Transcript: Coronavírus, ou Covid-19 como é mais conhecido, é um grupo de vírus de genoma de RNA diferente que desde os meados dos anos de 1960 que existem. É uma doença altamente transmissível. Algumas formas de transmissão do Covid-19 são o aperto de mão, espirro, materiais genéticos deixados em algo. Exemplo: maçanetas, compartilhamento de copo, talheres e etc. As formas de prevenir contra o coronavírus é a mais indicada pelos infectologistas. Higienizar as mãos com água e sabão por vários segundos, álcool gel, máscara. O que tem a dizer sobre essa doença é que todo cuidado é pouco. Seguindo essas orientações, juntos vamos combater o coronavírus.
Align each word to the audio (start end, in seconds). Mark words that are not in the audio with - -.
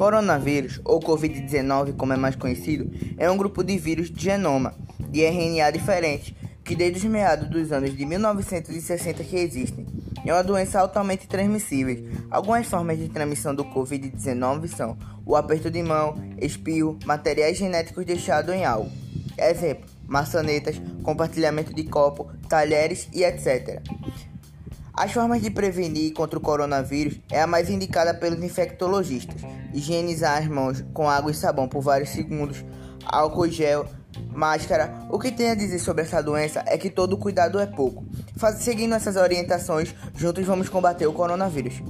Coronavírus, 0.00 0.80
ou 0.82 0.98
Covid-19 0.98 1.94
como 1.94 2.14
é 2.14 2.16
mais 2.16 2.34
conhecido, 2.34 2.90
é 3.18 3.30
um 3.30 3.36
grupo 3.36 3.62
de 3.62 3.76
vírus 3.76 4.10
de 4.10 4.24
genoma 4.24 4.74
de 4.98 5.22
RNA 5.22 5.70
diferente 5.72 6.34
que 6.64 6.74
desde 6.74 7.00
os 7.00 7.04
meados 7.04 7.50
dos 7.50 7.70
anos 7.70 7.94
de 7.94 8.06
1960 8.06 9.22
que 9.22 9.36
existem. 9.36 9.86
É 10.24 10.32
uma 10.32 10.42
doença 10.42 10.80
altamente 10.80 11.28
transmissível. 11.28 12.08
Algumas 12.30 12.66
formas 12.66 12.98
de 12.98 13.10
transmissão 13.10 13.54
do 13.54 13.62
Covid-19 13.62 14.68
são 14.68 14.96
o 15.26 15.36
aperto 15.36 15.70
de 15.70 15.82
mão, 15.82 16.16
espirro, 16.40 16.98
materiais 17.04 17.58
genéticos 17.58 18.06
deixados 18.06 18.54
em 18.54 18.64
algo. 18.64 18.90
Exemplo: 19.36 19.84
maçanetas, 20.08 20.80
compartilhamento 21.02 21.74
de 21.74 21.84
copo, 21.84 22.32
talheres 22.48 23.06
e 23.12 23.22
etc. 23.22 23.82
As 25.00 25.12
formas 25.12 25.40
de 25.40 25.50
prevenir 25.50 26.12
contra 26.12 26.38
o 26.38 26.42
coronavírus 26.42 27.18
é 27.32 27.40
a 27.40 27.46
mais 27.46 27.70
indicada 27.70 28.12
pelos 28.12 28.44
infectologistas. 28.44 29.40
Higienizar 29.72 30.36
as 30.36 30.46
mãos 30.46 30.84
com 30.92 31.08
água 31.08 31.30
e 31.30 31.34
sabão 31.34 31.66
por 31.66 31.80
vários 31.80 32.10
segundos, 32.10 32.62
álcool 33.06 33.48
gel, 33.48 33.86
máscara. 34.28 34.92
O 35.08 35.18
que 35.18 35.32
tem 35.32 35.52
a 35.52 35.54
dizer 35.54 35.78
sobre 35.78 36.02
essa 36.02 36.22
doença 36.22 36.62
é 36.66 36.76
que 36.76 36.90
todo 36.90 37.16
cuidado 37.16 37.58
é 37.58 37.64
pouco. 37.64 38.04
Seguindo 38.58 38.94
essas 38.94 39.16
orientações, 39.16 39.94
juntos 40.14 40.44
vamos 40.44 40.68
combater 40.68 41.06
o 41.06 41.14
coronavírus. 41.14 41.82